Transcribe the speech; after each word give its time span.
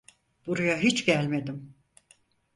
Buraya 0.47 0.77
hiç 0.77 1.05
gelmedim. 1.05 1.73